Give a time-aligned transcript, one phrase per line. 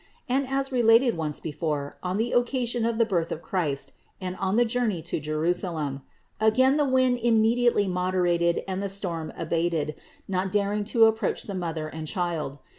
[0.27, 4.55] And, as related once before, at the occasion of the birth of Christ and of
[4.55, 6.01] the journey to Jerusalem,
[6.39, 9.93] again the wind immediately moderated and the storm abated,
[10.27, 12.57] not daring to approach the Mother and Child.